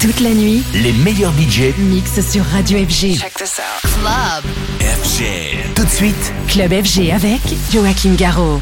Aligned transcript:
Toute 0.00 0.20
la 0.20 0.30
nuit, 0.30 0.62
les 0.74 0.92
meilleurs 0.92 1.32
budgets 1.32 1.74
mixent 1.76 2.20
sur 2.30 2.44
Radio 2.44 2.78
FG. 2.78 3.18
Check 3.18 3.34
this 3.34 3.58
out. 3.58 3.90
Club. 4.00 4.44
FG. 4.80 5.74
Tout 5.74 5.84
de 5.84 5.90
suite, 5.90 6.32
Club 6.46 6.70
FG 6.72 7.10
avec 7.10 7.40
Joachim 7.72 8.14
Garraud. 8.14 8.60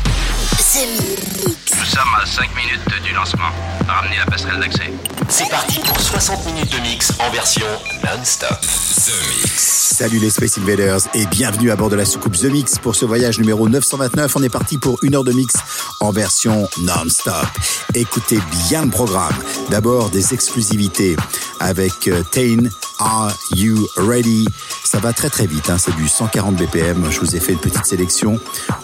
Nous 0.65 1.85
sommes 1.85 2.15
à 2.23 2.25
5 2.25 2.49
minutes 2.57 3.05
du 3.05 3.06
lancement. 3.17 3.51
Ramenez 3.89 4.17
la 4.19 4.27
passerelle 4.27 4.61
d'accès. 4.61 4.93
c'est 5.29 5.49
parti 5.49 5.81
pour 5.81 5.99
60 5.99 6.47
minutes 6.47 6.71
de 6.71 6.79
mix 6.81 7.13
en 7.19 7.31
version 7.31 7.67
non-stop. 8.05 8.61
The 8.61 9.13
Mix. 9.29 9.87
Salut 9.97 10.19
les 10.19 10.29
Space 10.29 10.59
Invaders 10.59 11.01
et 11.15 11.25
bienvenue 11.27 11.71
à 11.71 11.77
bord 11.77 11.89
de 11.89 11.97
la 11.97 12.05
soucoupe 12.05 12.37
The 12.37 12.45
Mix 12.45 12.79
pour 12.79 12.95
ce 12.95 13.07
voyage 13.07 13.39
numéro 13.39 13.69
929. 13.69 14.37
On 14.37 14.43
est 14.43 14.51
parti 14.51 14.77
pour 14.77 15.03
une 15.03 15.15
heure 15.15 15.25
de 15.25 15.33
mix 15.33 15.55
en 16.01 16.11
version 16.11 16.69
non-stop. 16.83 17.47
Écoutez 17.95 18.39
bien 18.69 18.85
le 18.85 18.91
programme. 18.91 19.35
D'abord 19.71 20.11
des 20.11 20.35
exclusivités 20.35 21.17
avec 21.59 22.09
euh, 22.09 22.23
Tain, 22.31 22.69
Are 22.99 23.33
You 23.55 23.89
Ready? 23.97 24.47
Ça 24.85 24.99
va 24.99 25.15
très 25.15 25.31
très 25.31 25.47
vite, 25.47 25.71
hein, 25.71 25.79
c'est 25.79 25.97
du 25.97 26.09
140 26.09 26.57
BPM. 26.57 27.11
Je 27.11 27.21
vous 27.21 27.35
ai 27.35 27.41
fait 27.41 27.53
une 27.53 27.59
petite 27.59 27.87
sélection 27.87 28.39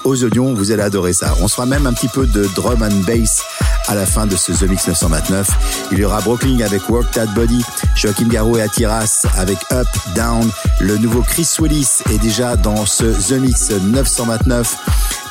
aux 0.05 0.25
oignons, 0.25 0.55
vous 0.55 0.73
allez 0.73 0.83
adorer 0.83 1.13
ça. 1.13 1.35
On 1.41 1.49
sera 1.49 1.67
même 1.67 1.87
un 1.87 1.93
petit 1.93 2.09
peu 2.09 2.27
de 2.27 2.49
drum 2.55 2.83
and 2.83 3.05
bass 3.07 3.43
à 3.89 3.95
la 3.95 4.07
fin 4.07 4.22
de 4.27 4.37
ce 4.37 4.53
The 4.53 4.69
Mix 4.69 4.87
929. 4.89 5.89
Il 5.93 5.99
y 5.99 6.05
aura 6.05 6.21
Brooklyn 6.21 6.61
avec 6.61 6.89
Work 6.89 7.11
That 7.13 7.27
Body, 7.27 7.65
Joachim 7.95 8.29
Garraud 8.29 8.57
et 8.59 8.63
Atiras 8.63 9.27
avec 9.37 9.59
Up, 9.73 9.89
Down. 10.15 10.51
Le 10.81 10.99
nouveau 10.99 11.23
Chris 11.23 11.49
Willis 11.61 12.03
est 12.11 12.19
déjà 12.19 12.57
dans 12.57 12.87
ce 12.87 13.05
The 13.05 13.41
Mix 13.41 13.71
929. 13.71 14.77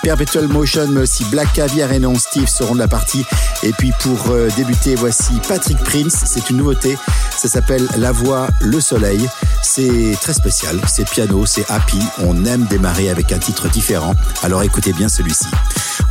Perpetual 0.03 0.47
Motion, 0.47 0.87
mais 0.89 1.01
aussi 1.01 1.23
Black 1.25 1.53
Caviar 1.53 1.91
et 1.91 1.99
Non 1.99 2.15
Steve 2.15 2.47
seront 2.47 2.73
de 2.73 2.79
la 2.79 2.87
partie. 2.87 3.23
Et 3.61 3.71
puis 3.71 3.93
pour 3.99 4.31
euh, 4.31 4.49
débuter, 4.55 4.95
voici 4.95 5.33
Patrick 5.47 5.77
Prince. 5.77 6.23
C'est 6.25 6.49
une 6.49 6.57
nouveauté. 6.57 6.97
Ça 7.37 7.47
s'appelle 7.47 7.87
La 7.97 8.11
Voix, 8.11 8.47
le 8.61 8.81
Soleil. 8.81 9.29
C'est 9.61 10.17
très 10.21 10.33
spécial. 10.33 10.79
C'est 10.87 11.07
piano, 11.07 11.45
c'est 11.45 11.69
happy. 11.69 11.99
On 12.25 12.45
aime 12.45 12.65
démarrer 12.65 13.09
avec 13.09 13.31
un 13.31 13.37
titre 13.37 13.69
différent. 13.69 14.15
Alors 14.41 14.63
écoutez 14.63 14.91
bien 14.93 15.07
celui-ci. 15.07 15.47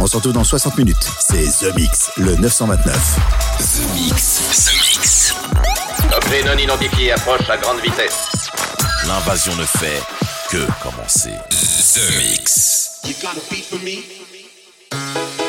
On 0.02 0.06
se 0.06 0.16
retrouve 0.16 0.32
dans 0.32 0.44
60 0.44 0.78
minutes. 0.78 0.96
C'est 1.18 1.44
The 1.44 1.74
Mix, 1.76 2.10
le 2.16 2.34
929. 2.36 3.18
The 3.58 3.92
Mix. 3.94 4.40
The 4.64 4.72
Mix. 4.72 5.34
Objet 6.16 6.42
non 6.42 6.56
identifié 6.56 7.12
approche 7.12 7.50
à 7.50 7.58
grande 7.58 7.80
vitesse. 7.80 8.30
L'invasion 9.06 9.54
ne 9.56 9.64
fait 9.66 10.02
que 10.48 10.66
commencer. 10.82 11.34
The 11.50 12.16
Mix. 12.16 13.00
You 13.04 13.12
got 13.20 13.36
a 13.36 13.50
beat 13.50 13.66
for 13.66 13.78
me? 13.80 15.39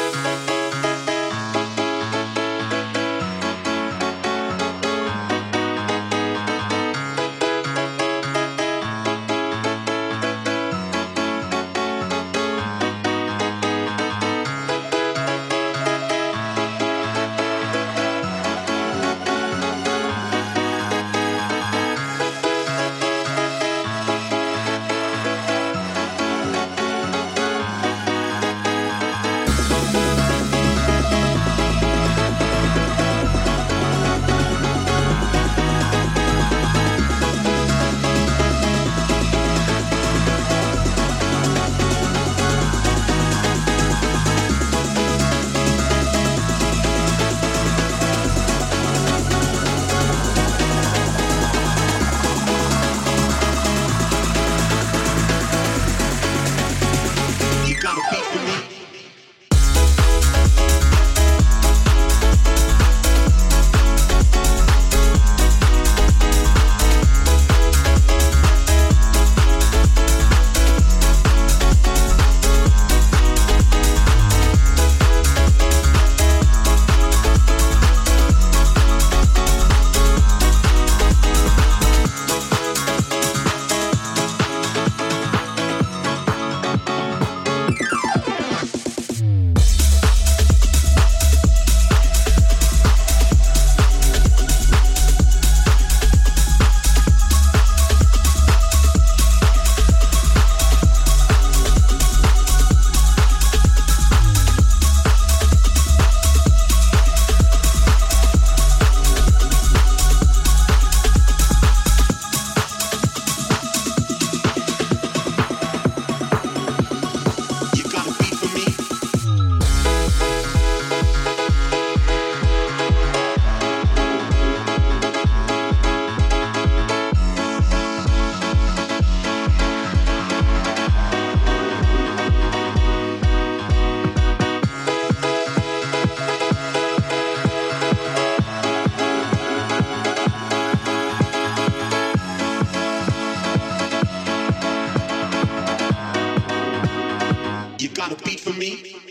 Beat 148.32 148.40
for 148.40 148.54
me? 148.54 149.11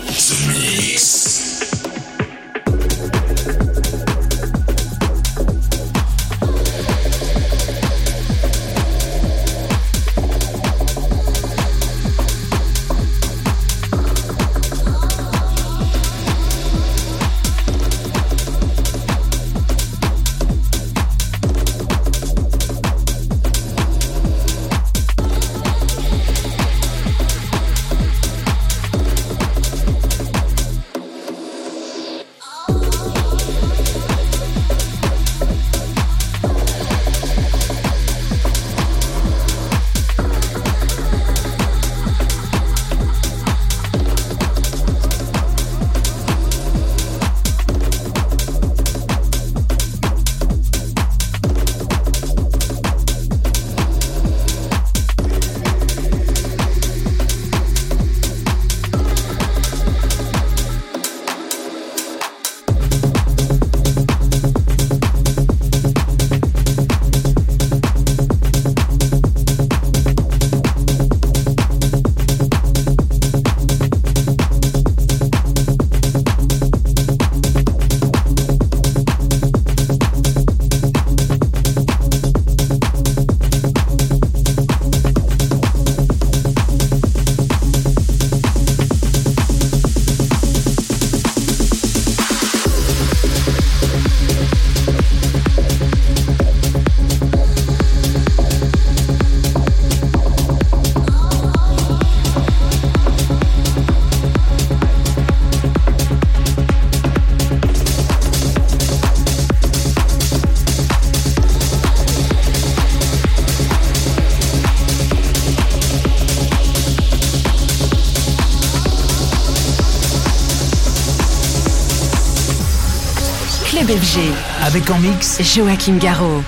FG. 124.01 124.19
Avec 124.63 124.89
en 124.89 124.97
mix 124.99 125.41
Joachim 125.41 125.97
Garraud. 125.97 126.43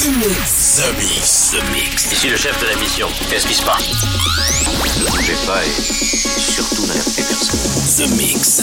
The 0.00 0.16
Mix. 0.16 0.76
The 0.76 0.96
Mix. 0.98 1.50
The 1.50 1.62
Mix. 1.72 2.12
Ici 2.12 2.28
le 2.28 2.36
chef 2.36 2.60
de 2.60 2.66
la 2.66 2.76
mission. 2.80 3.08
Qu'est-ce 3.28 3.46
qui 3.46 3.54
se 3.54 3.62
passe? 3.64 3.90
Ne 5.00 5.10
bougez 5.10 5.36
pas 5.46 5.64
et 5.64 5.70
surtout 6.40 6.86
n'alertez 6.86 7.22
personne. 7.22 8.06
The 8.06 8.10
Mix. 8.16 8.62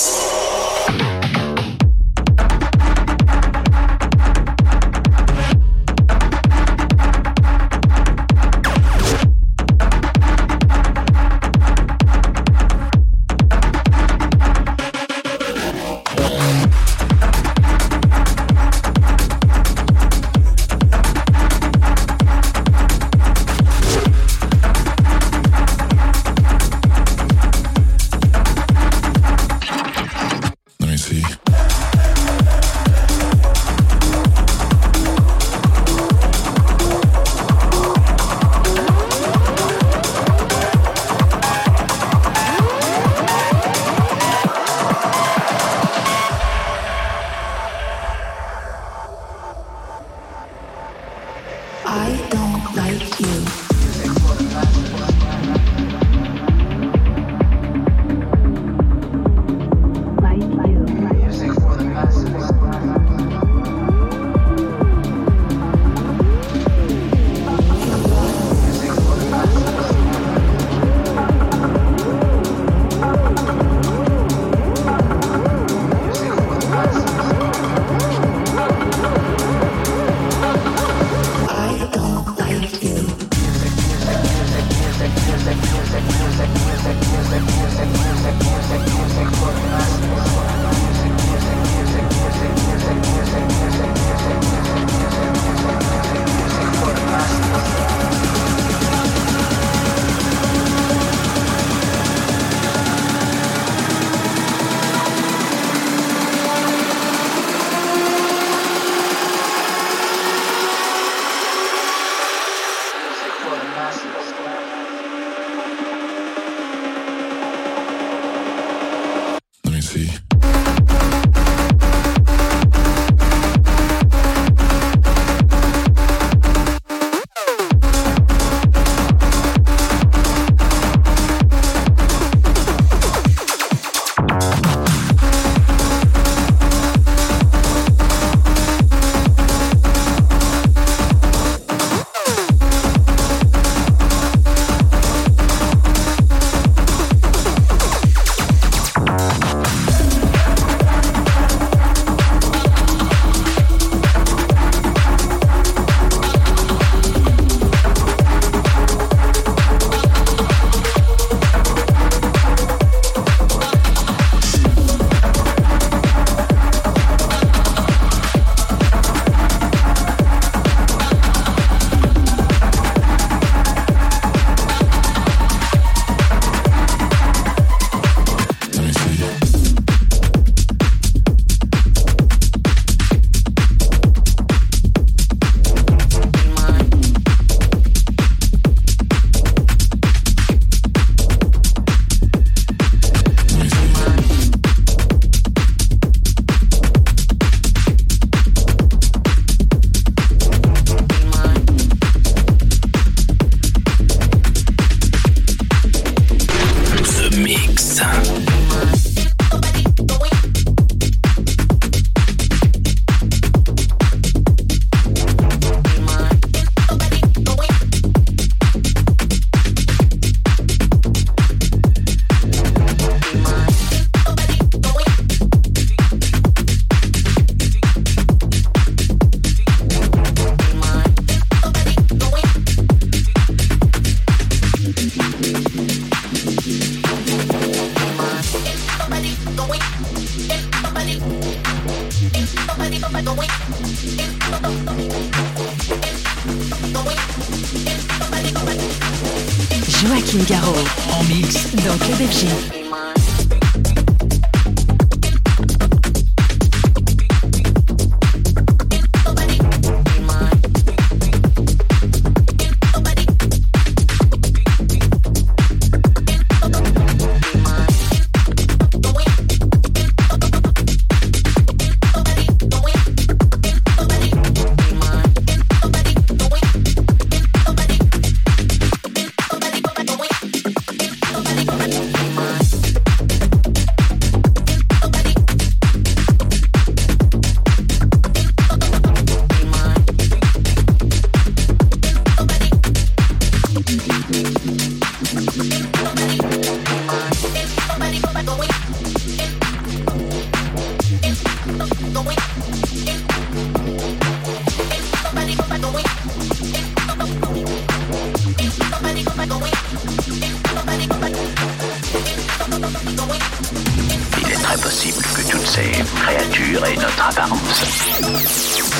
Possible 314.91 315.23
que 315.23 315.49
toutes 315.49 315.65
ces 315.65 315.89
créatures 316.15 316.85
aient 316.85 316.97
notre 316.97 317.25
apparence. 317.25 317.81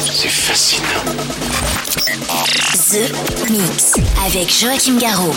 C'est 0.10 0.30
fascinant. 0.30 0.88
The 2.92 3.50
Mix 3.50 3.96
avec 4.26 4.50
Joachim 4.50 4.98
Garraud. 4.98 5.36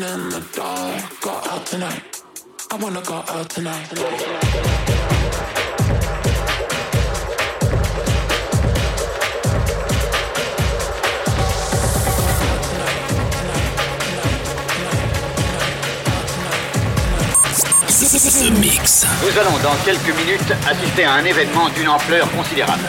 Dancing 0.00 0.24
in 0.24 0.30
the 0.30 0.40
dark. 0.54 1.20
Go 1.20 1.30
out 1.30 1.66
tonight. 1.66 2.22
I 2.70 2.76
wanna 2.76 3.02
go 3.02 3.14
out 3.14 3.50
tonight. 3.50 3.88
The 18.30 18.50
Mix. 18.58 19.04
Nous 19.22 19.38
allons 19.38 19.58
dans 19.62 19.76
quelques 19.84 20.16
minutes 20.16 20.52
assister 20.66 21.04
à 21.04 21.14
un 21.14 21.24
événement 21.24 21.68
d'une 21.70 21.88
ampleur 21.88 22.30
considérable. 22.30 22.88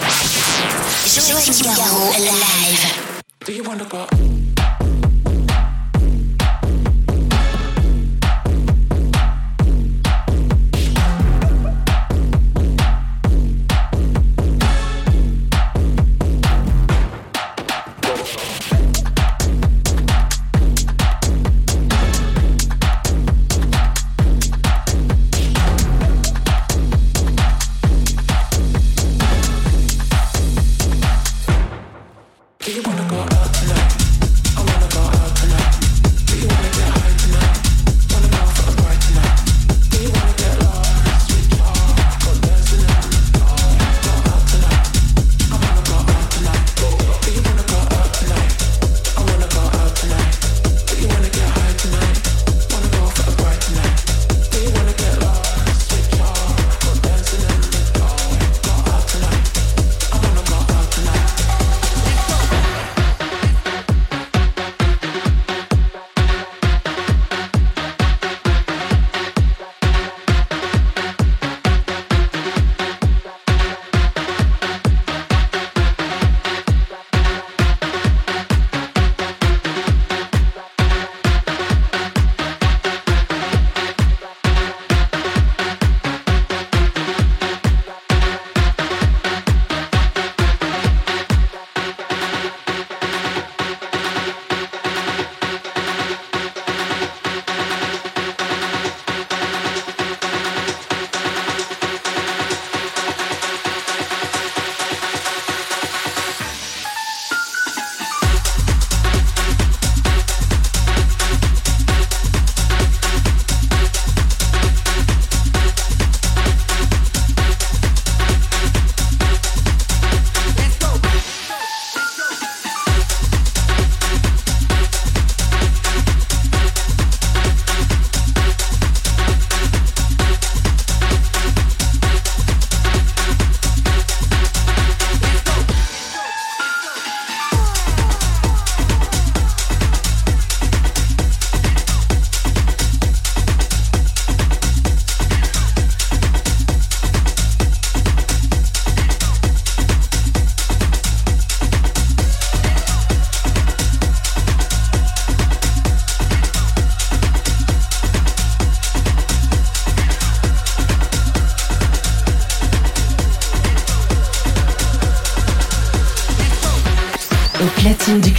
Joachim 1.06 1.74
Garraud 1.76 2.14
live. 2.18 3.12
Do 3.46 3.52
you 3.52 3.64
wanna 3.64 3.84
go? 3.84 4.06
Do 4.08 4.18
you 4.18 4.24
wanna 4.24 4.38
go? 4.38 4.41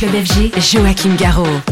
Club 0.02 0.14
FG, 0.24 0.50
Joachim 0.58 1.16
Garraud. 1.16 1.71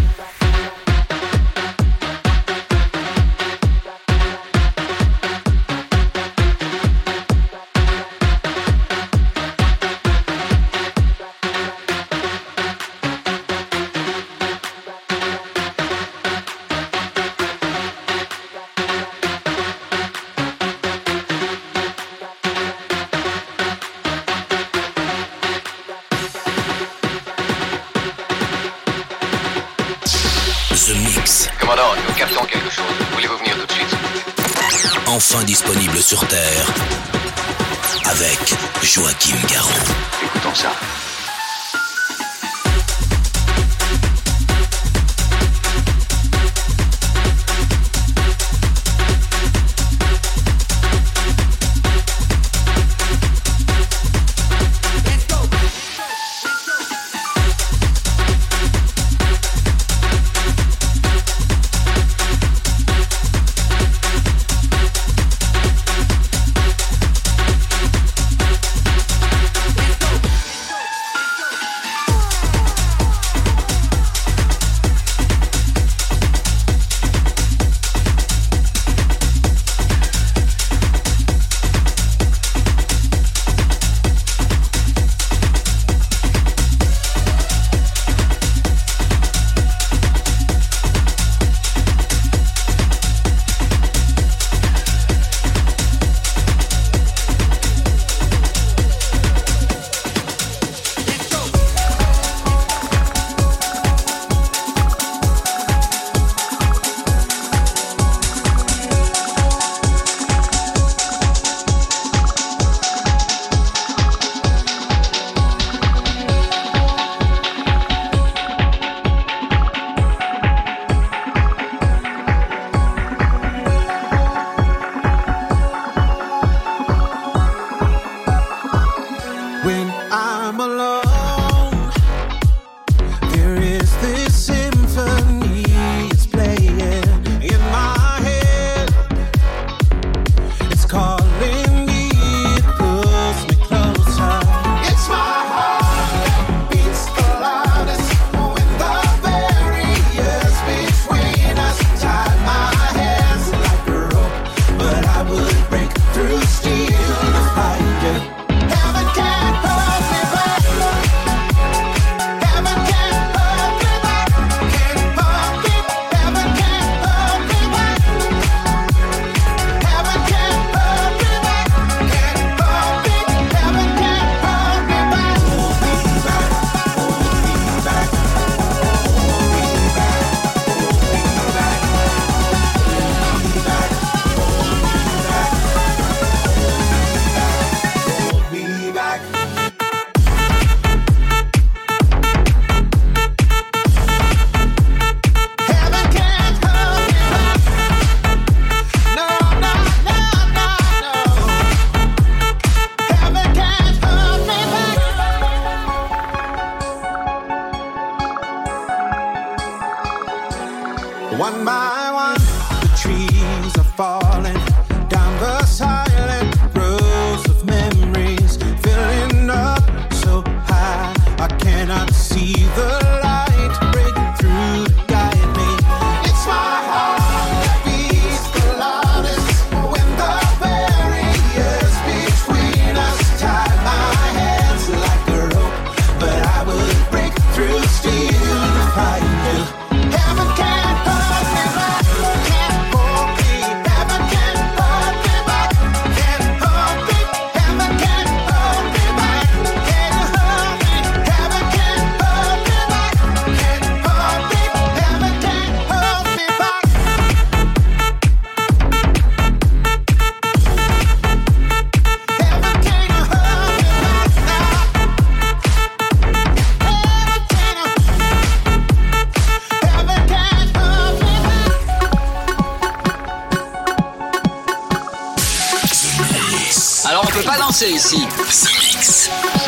Ici. 277.88 278.26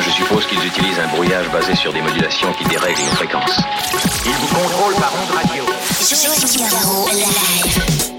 Je 0.00 0.10
suppose 0.10 0.46
qu'ils 0.46 0.64
utilisent 0.66 0.98
un 0.98 1.08
brouillage 1.08 1.50
basé 1.50 1.74
sur 1.74 1.92
des 1.92 2.02
modulations 2.02 2.52
qui 2.52 2.64
dérèglent 2.64 3.00
nos 3.00 3.16
fréquences. 3.16 3.58
Ils 4.26 4.32
vous 4.32 4.54
contrôlent 4.54 4.94
par 4.96 5.12
onde 5.14 5.30
radio. 5.30 5.64
Joachim 6.00 6.68
Garraud. 6.68 8.11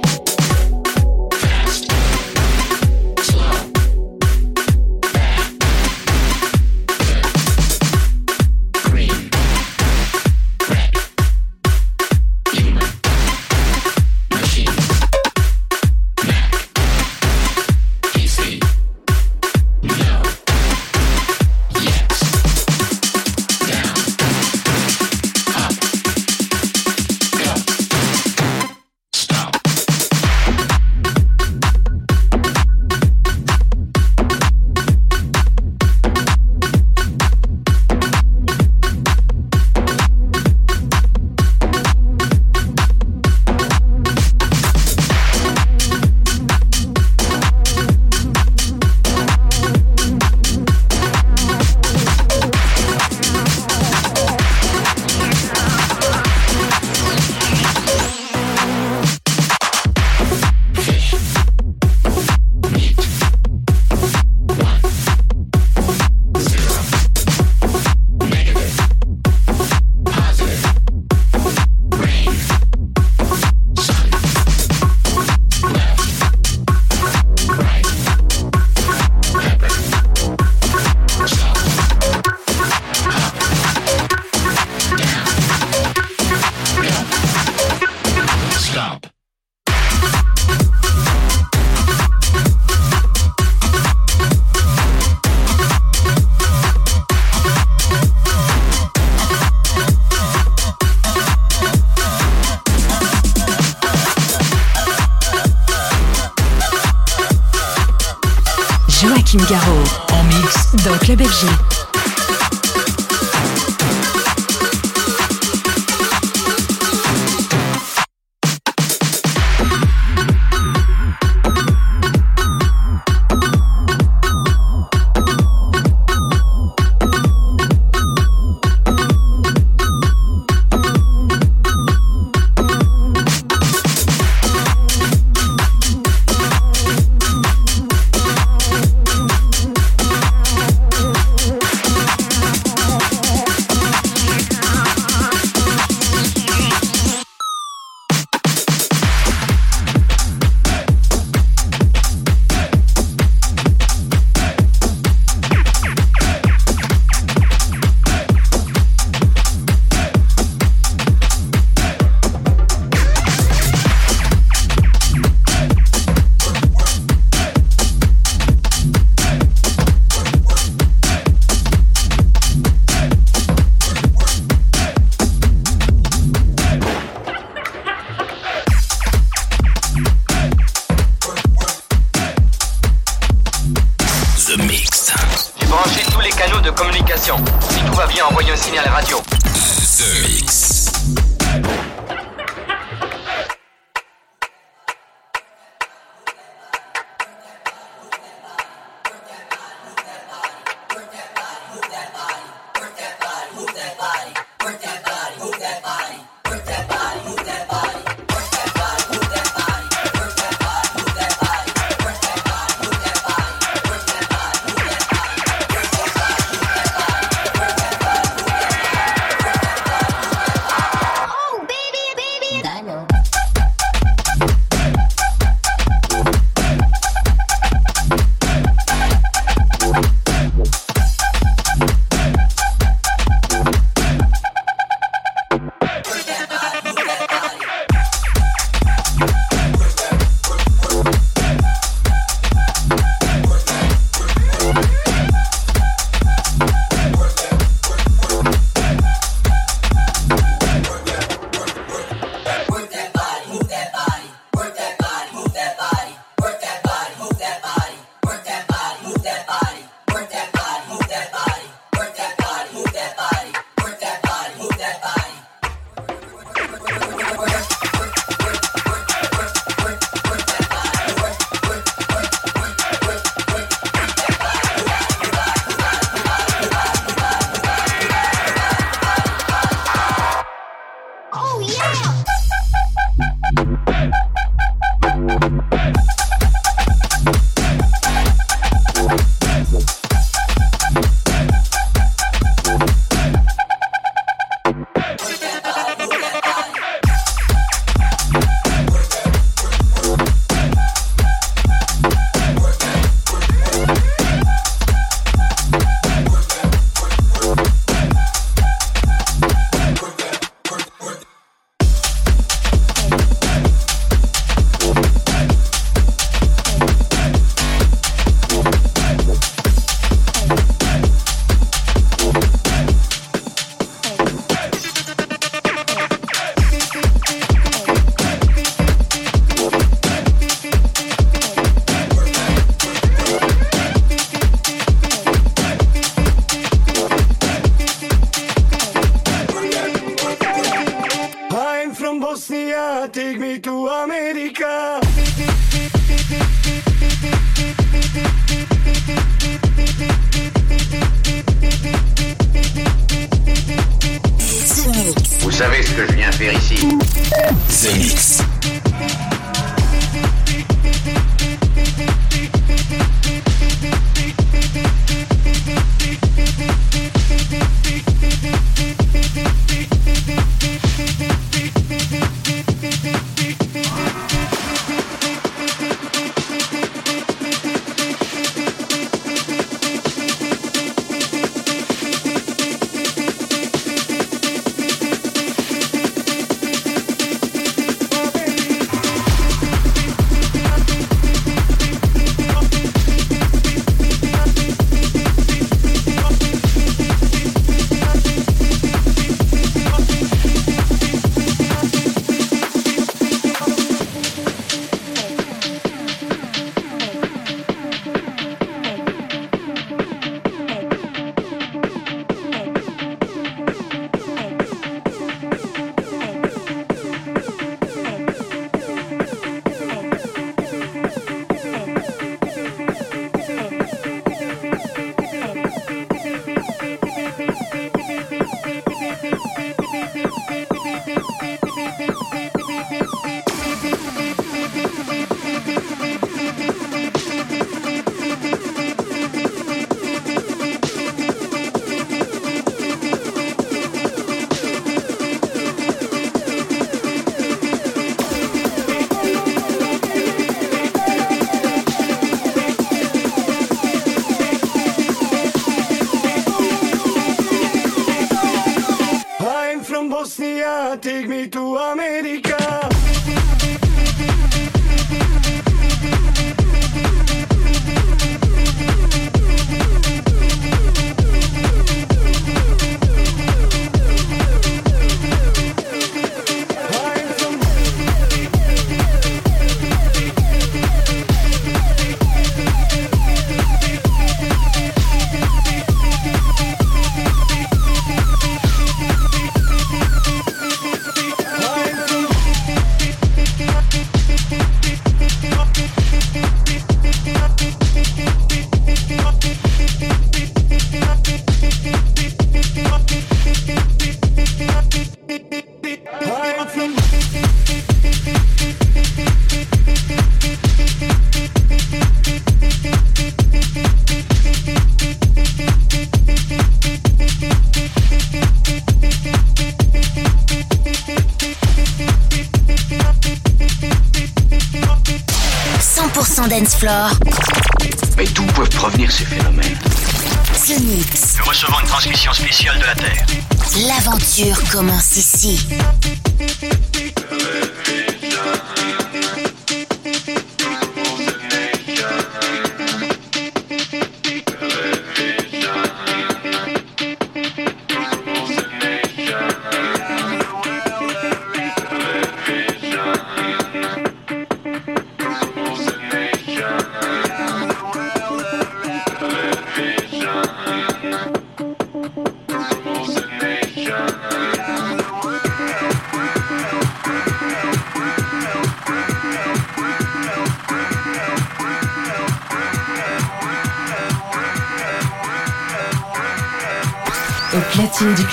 En 110.12 110.24
mix 110.26 110.76
dans 110.86 110.96
Club 111.00 111.24
FG. 111.24 111.92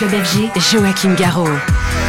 Club 0.01 0.13
FG, 0.15 0.51
Joachim 0.73 1.15
Garraud. 1.15 2.00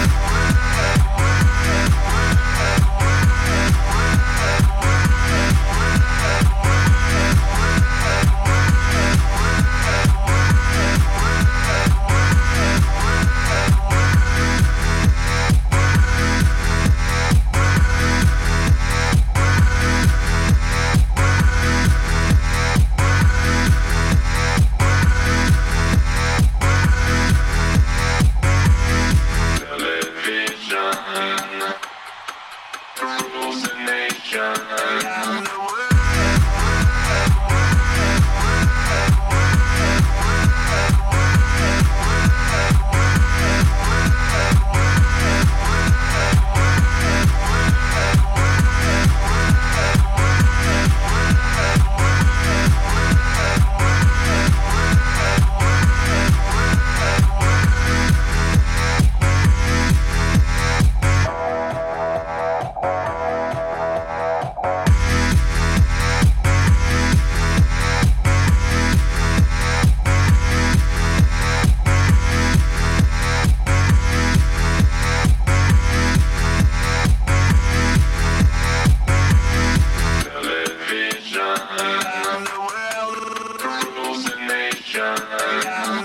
Thank 85.31 85.95
you. 85.95 86.00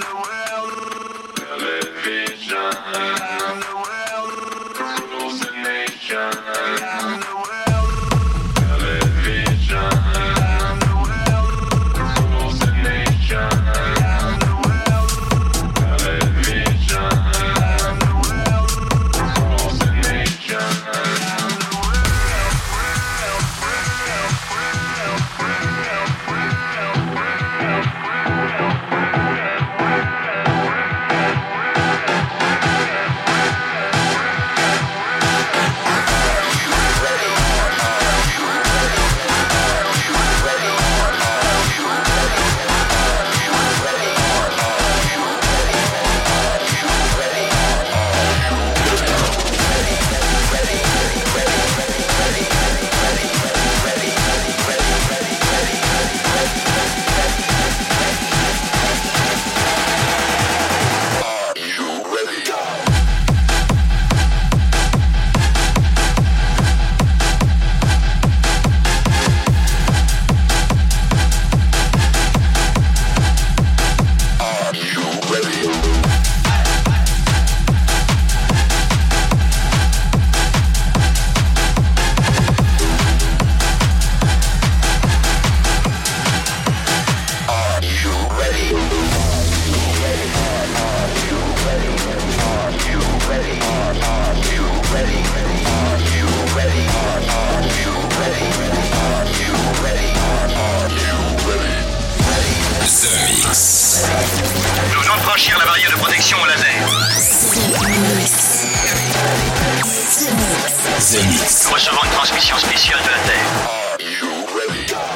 Transmission 112.12 112.58
spéciale 112.58 113.02
de 113.02 113.10
la 113.10 113.18
Terre. 113.18 115.15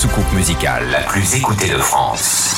Soucoupe 0.00 0.32
musicale 0.32 0.88
la 0.90 1.00
plus 1.00 1.34
écoutée 1.34 1.68
de 1.68 1.76
France. 1.76 2.56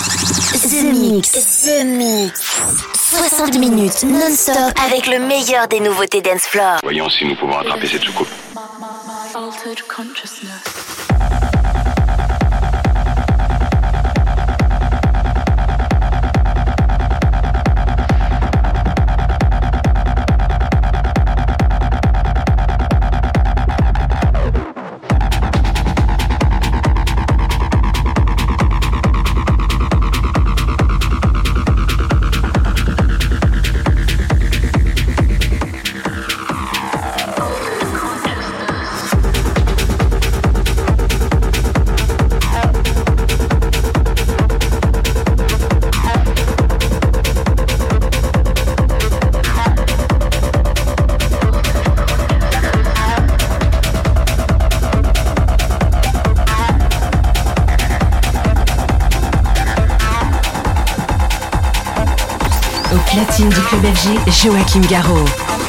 The 0.62 0.84
Mix, 0.84 1.64
The 1.64 1.84
Mix. 1.84 2.62
60 2.95 3.59
minutes 3.59 4.05
non-stop 4.05 4.72
avec 4.86 5.09
le 5.09 5.18
meilleur 5.18 5.66
des 5.66 5.80
nouveautés 5.80 6.22
dance 6.22 6.43
floor. 6.43 6.78
Voyons 6.84 7.09
si 7.09 7.24
nous 7.24 7.34
pouvons 7.34 7.59
attraper 7.59 7.88
cette 7.88 8.05
soucoupe. 8.05 8.28
platine 9.32 9.74
du 9.74 9.82
club 63.72 63.84
FG, 63.84 64.44
Joachim 64.44 64.82
Garraud. 64.82 65.61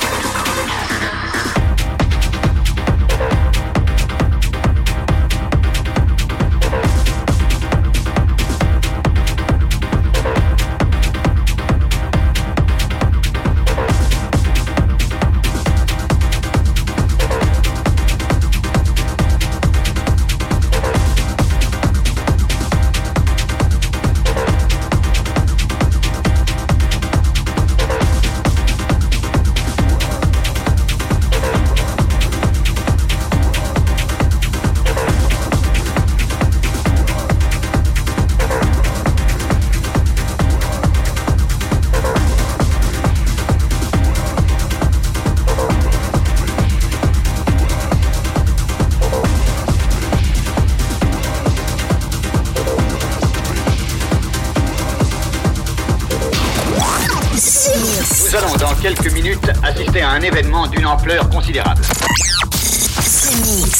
Considérable. 61.34 61.82
The 61.82 63.32
Mix. 63.42 63.74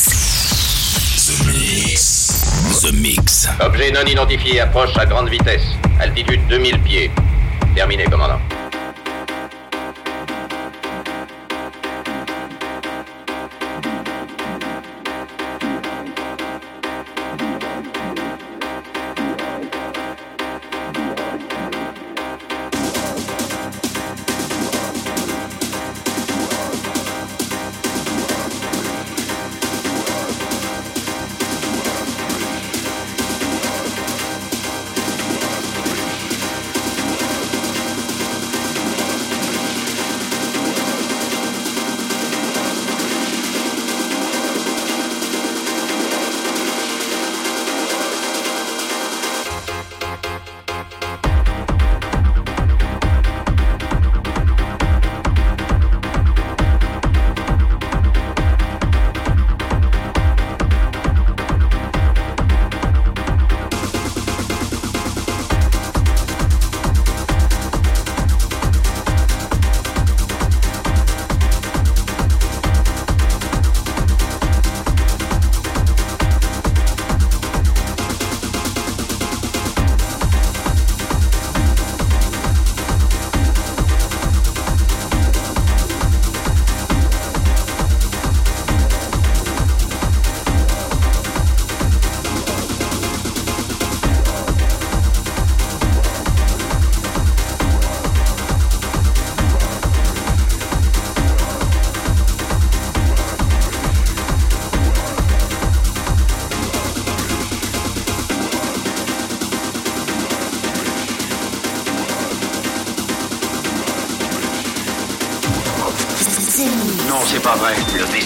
The 1.28 1.36
Mix. 1.46 2.82
The 2.82 2.92
Mix. 2.92 3.48
Objet 3.60 3.92
non 3.92 4.06
identifié 4.08 4.62
approche 4.62 4.98
à 4.98 5.06
grande 5.06 5.30
vitesse. 5.30 5.62
Altitude 6.00 6.42
2000 6.50 6.80
pieds. 6.80 7.12
Terminé, 7.76 8.06
commandant. 8.06 8.40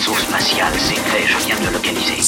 Vaisseau 0.08 0.22
spatial, 0.22 0.74
c'est 0.78 0.96
fait. 0.96 1.28
Je 1.28 1.46
viens 1.46 1.60
de 1.60 1.66
le 1.66 1.74
localiser. 1.74 2.22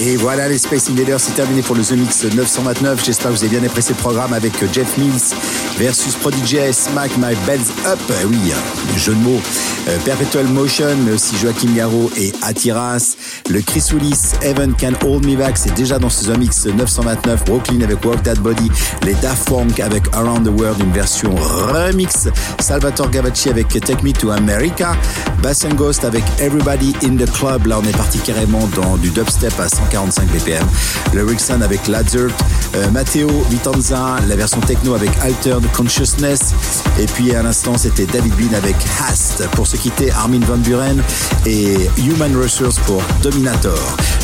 Et 0.00 0.16
voilà, 0.16 0.48
les 0.48 0.58
Space 0.58 0.88
Invaders, 0.90 1.20
c'est 1.20 1.34
terminé 1.34 1.62
pour 1.62 1.74
le 1.74 1.82
The 1.82 1.92
Mix 1.92 2.24
929. 2.24 3.04
J'espère 3.04 3.30
que 3.30 3.36
vous 3.36 3.44
avez 3.44 3.58
bien 3.58 3.66
apprécié 3.68 3.94
le 3.94 4.00
programme 4.00 4.32
avec 4.32 4.52
Jeff 4.72 4.96
Mills 4.96 5.34
versus 5.76 6.14
Prodigy 6.14 6.58
Smack 6.72 7.16
My 7.16 7.34
Bells 7.46 7.60
Up. 7.86 7.98
Euh, 8.10 8.24
Oui, 8.28 8.38
euh, 8.52 8.98
jeu 8.98 9.14
de 9.14 9.18
mots. 9.18 9.40
Euh, 9.88 9.98
Perpetual 10.04 10.46
Motion, 10.46 10.96
mais 11.04 11.12
aussi 11.12 11.36
Joachim 11.36 11.74
Garraud 11.74 12.10
et 12.16 12.32
Atiras. 12.42 13.16
Le 13.50 13.62
Chris 13.62 13.84
Willis, 13.94 14.34
Heaven 14.42 14.74
Can 14.74 14.92
Hold 15.06 15.24
Me 15.24 15.34
Back, 15.34 15.56
c'est 15.56 15.72
déjà 15.74 15.98
dans 15.98 16.10
ce 16.10 16.30
Mix 16.32 16.66
929. 16.66 17.44
Brooklyn 17.46 17.80
avec 17.80 18.04
Walk 18.04 18.22
That 18.22 18.34
Body. 18.34 18.70
Les 19.04 19.14
Daft 19.14 19.48
Punk 19.48 19.80
avec 19.80 20.02
Around 20.14 20.46
the 20.46 20.60
World, 20.60 20.82
une 20.82 20.92
version 20.92 21.34
remix. 21.34 22.28
Salvatore 22.60 23.10
Gavacci 23.10 23.48
avec 23.48 23.68
Take 23.68 24.02
Me 24.02 24.12
to 24.12 24.30
America. 24.30 24.94
Bass 25.42 25.64
and 25.64 25.74
Ghost 25.76 26.04
avec 26.04 26.24
Everybody 26.40 26.94
in 27.02 27.16
the 27.16 27.30
Club. 27.32 27.66
Là, 27.66 27.78
on 27.82 27.88
est 27.88 27.96
parti 27.96 28.18
carrément 28.18 28.68
dans 28.76 28.98
du 28.98 29.08
dubstep 29.08 29.58
à 29.58 29.68
145 29.68 30.28
BPM. 30.28 30.66
Le 31.14 31.24
Rickson 31.24 31.62
avec 31.62 31.88
Ladzert. 31.88 32.30
Euh, 32.74 32.90
Matteo 32.90 33.28
Vitanza, 33.48 34.16
la 34.28 34.36
version 34.36 34.60
techno 34.60 34.94
avec 34.94 35.10
Altered 35.22 35.64
Consciousness. 35.72 36.54
Et 36.98 37.06
puis 37.06 37.34
à 37.34 37.42
l'instant, 37.42 37.76
c'était 37.76 38.06
David 38.06 38.34
Bean 38.34 38.54
avec 38.56 38.76
Hast. 39.00 39.46
Pour 39.52 39.66
se 39.66 39.76
quitter, 39.76 40.10
Armin 40.12 40.40
Van 40.40 40.58
Buren 40.58 41.02
et 41.46 41.88
Human 41.98 42.36
Resource 42.36 42.78
pour 42.80 43.02
Dominator. 43.22 43.78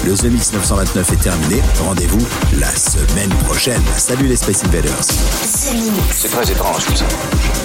Le 0.05 0.15
The 0.15 0.25
Mix 0.25 0.53
929 0.53 1.13
est 1.13 1.17
terminé. 1.17 1.63
Rendez-vous 1.85 2.25
la 2.59 2.71
semaine 2.75 3.31
prochaine. 3.47 3.83
Salut 3.97 4.27
les 4.27 4.37
Space 4.37 4.65
Invaders. 4.65 5.07
The 5.07 5.75
Mix. 5.75 6.17
C'est 6.19 6.29
très 6.29 6.51
étrange 6.51 6.85
tout 6.85 6.97
ça. 6.97 7.05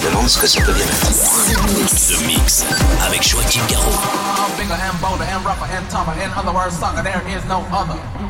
Je 0.00 0.06
me 0.06 0.10
demande 0.12 0.28
ce 0.28 0.38
que 0.38 0.46
ça 0.46 0.60
peut 0.62 0.72
bien 0.72 0.84
être. 0.84 1.10
The 1.10 2.26
Mix. 2.26 2.64
Avec 3.06 3.22
Joachim 3.22 3.62
Garraud. 3.68 3.90
I'm 3.90 4.56
bigger 4.56 4.74
and 4.74 4.98
bolder 5.00 5.24
and 5.24 5.44
rougher 5.44 5.68
and 5.76 5.84
tougher. 5.90 6.14
In 6.22 6.30
other 6.36 6.54
words, 6.54 6.74
sucker, 6.78 7.02
there 7.02 7.22
is 7.28 7.44
no 7.48 7.64
other. 7.70 8.29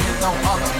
Wanna 0.21 0.71